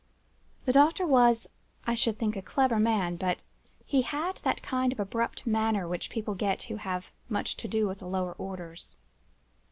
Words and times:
"The 0.65 0.73
doctor 0.73 1.05
was, 1.05 1.45
I 1.85 1.93
should 1.93 2.17
think, 2.17 2.35
a 2.35 2.41
clever 2.41 2.79
man; 2.79 3.17
but 3.17 3.43
he 3.85 4.01
had 4.01 4.37
that 4.37 4.63
kind 4.63 4.91
of 4.91 4.99
abrupt 4.99 5.45
manner 5.45 5.87
which 5.87 6.09
people 6.09 6.33
get 6.33 6.63
who 6.63 6.77
have 6.77 7.11
much 7.29 7.55
to 7.57 7.67
do 7.67 7.87
with 7.87 7.99
the 7.99 8.07
lower 8.07 8.33
orders. 8.39 8.95